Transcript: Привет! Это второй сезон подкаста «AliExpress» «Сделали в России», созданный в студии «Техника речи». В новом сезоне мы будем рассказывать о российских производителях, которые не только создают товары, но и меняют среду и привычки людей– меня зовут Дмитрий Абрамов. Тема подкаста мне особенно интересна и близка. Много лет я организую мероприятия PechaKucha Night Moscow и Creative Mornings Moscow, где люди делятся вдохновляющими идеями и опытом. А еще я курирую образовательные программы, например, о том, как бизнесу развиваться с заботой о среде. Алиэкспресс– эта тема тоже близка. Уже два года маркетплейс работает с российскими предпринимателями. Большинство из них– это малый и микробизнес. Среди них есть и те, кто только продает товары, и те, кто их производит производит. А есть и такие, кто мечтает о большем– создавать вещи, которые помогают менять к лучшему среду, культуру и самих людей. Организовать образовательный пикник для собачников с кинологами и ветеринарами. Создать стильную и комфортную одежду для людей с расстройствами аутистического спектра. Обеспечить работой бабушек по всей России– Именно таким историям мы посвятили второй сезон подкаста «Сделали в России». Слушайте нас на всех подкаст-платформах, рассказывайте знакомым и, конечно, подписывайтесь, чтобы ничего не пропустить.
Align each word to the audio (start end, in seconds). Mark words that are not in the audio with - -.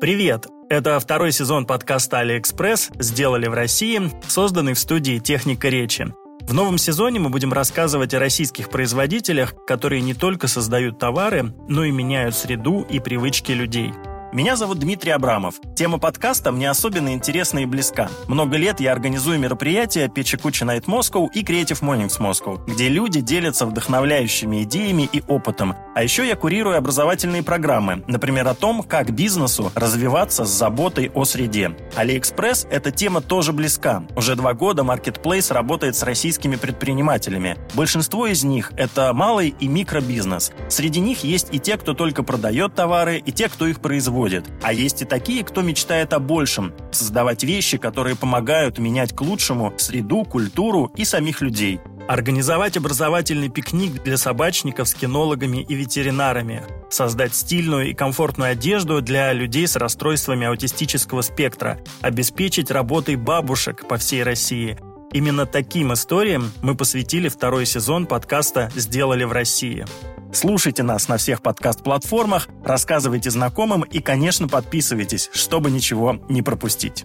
Привет! 0.00 0.46
Это 0.70 0.98
второй 0.98 1.30
сезон 1.30 1.66
подкаста 1.66 2.20
«AliExpress» 2.20 2.88
«Сделали 2.98 3.48
в 3.48 3.52
России», 3.52 4.00
созданный 4.26 4.72
в 4.72 4.78
студии 4.78 5.18
«Техника 5.18 5.68
речи». 5.68 6.14
В 6.40 6.54
новом 6.54 6.78
сезоне 6.78 7.20
мы 7.20 7.28
будем 7.28 7.52
рассказывать 7.52 8.14
о 8.14 8.18
российских 8.18 8.70
производителях, 8.70 9.54
которые 9.66 10.00
не 10.00 10.14
только 10.14 10.48
создают 10.48 10.98
товары, 10.98 11.52
но 11.68 11.84
и 11.84 11.90
меняют 11.90 12.34
среду 12.34 12.80
и 12.88 12.98
привычки 12.98 13.52
людей– 13.52 13.92
меня 14.32 14.54
зовут 14.54 14.78
Дмитрий 14.78 15.10
Абрамов. 15.10 15.56
Тема 15.74 15.98
подкаста 15.98 16.52
мне 16.52 16.70
особенно 16.70 17.12
интересна 17.14 17.60
и 17.60 17.66
близка. 17.66 18.08
Много 18.28 18.56
лет 18.56 18.78
я 18.78 18.92
организую 18.92 19.40
мероприятия 19.40 20.08
PechaKucha 20.08 20.62
Night 20.62 20.84
Moscow 20.84 21.28
и 21.34 21.42
Creative 21.42 21.80
Mornings 21.80 22.20
Moscow, 22.20 22.64
где 22.66 22.88
люди 22.88 23.20
делятся 23.20 23.66
вдохновляющими 23.66 24.62
идеями 24.62 25.08
и 25.12 25.22
опытом. 25.26 25.74
А 25.96 26.02
еще 26.04 26.26
я 26.26 26.36
курирую 26.36 26.76
образовательные 26.76 27.42
программы, 27.42 28.04
например, 28.06 28.46
о 28.46 28.54
том, 28.54 28.82
как 28.84 29.10
бизнесу 29.10 29.72
развиваться 29.74 30.44
с 30.44 30.50
заботой 30.50 31.10
о 31.12 31.24
среде. 31.24 31.76
Алиэкспресс– 31.96 32.68
эта 32.70 32.92
тема 32.92 33.20
тоже 33.20 33.52
близка. 33.52 34.04
Уже 34.14 34.36
два 34.36 34.54
года 34.54 34.82
маркетплейс 34.82 35.52
работает 35.52 35.96
с 35.96 36.04
российскими 36.04 36.54
предпринимателями. 36.54 37.56
Большинство 37.74 38.28
из 38.28 38.44
них– 38.44 38.72
это 38.76 39.12
малый 39.12 39.56
и 39.58 39.66
микробизнес. 39.66 40.52
Среди 40.68 41.00
них 41.00 41.24
есть 41.24 41.48
и 41.50 41.58
те, 41.58 41.76
кто 41.76 41.94
только 41.94 42.22
продает 42.22 42.76
товары, 42.76 43.18
и 43.18 43.32
те, 43.32 43.48
кто 43.48 43.66
их 43.66 43.80
производит 43.80 44.19
производит. 44.20 44.44
А 44.62 44.72
есть 44.72 45.02
и 45.02 45.04
такие, 45.04 45.44
кто 45.44 45.62
мечтает 45.62 46.12
о 46.12 46.18
большем– 46.18 46.72
создавать 46.92 47.42
вещи, 47.42 47.78
которые 47.78 48.16
помогают 48.16 48.78
менять 48.78 49.14
к 49.14 49.20
лучшему 49.22 49.72
среду, 49.76 50.24
культуру 50.24 50.92
и 50.96 51.04
самих 51.04 51.40
людей. 51.40 51.80
Организовать 52.08 52.76
образовательный 52.76 53.48
пикник 53.48 54.02
для 54.02 54.16
собачников 54.16 54.88
с 54.88 54.94
кинологами 54.94 55.58
и 55.62 55.74
ветеринарами. 55.74 56.62
Создать 56.90 57.34
стильную 57.34 57.90
и 57.90 57.94
комфортную 57.94 58.50
одежду 58.50 59.00
для 59.00 59.32
людей 59.32 59.66
с 59.66 59.76
расстройствами 59.76 60.46
аутистического 60.46 61.22
спектра. 61.22 61.78
Обеспечить 62.00 62.70
работой 62.70 63.16
бабушек 63.16 63.86
по 63.88 63.96
всей 63.96 64.22
России– 64.22 64.78
Именно 65.12 65.44
таким 65.44 65.92
историям 65.92 66.52
мы 66.62 66.76
посвятили 66.76 67.28
второй 67.28 67.66
сезон 67.66 68.06
подкаста 68.06 68.70
«Сделали 68.76 69.24
в 69.24 69.32
России». 69.32 69.84
Слушайте 70.32 70.82
нас 70.82 71.08
на 71.08 71.16
всех 71.16 71.42
подкаст-платформах, 71.42 72.48
рассказывайте 72.64 73.30
знакомым 73.30 73.82
и, 73.82 74.00
конечно, 74.00 74.46
подписывайтесь, 74.46 75.28
чтобы 75.32 75.70
ничего 75.70 76.20
не 76.28 76.42
пропустить. 76.42 77.04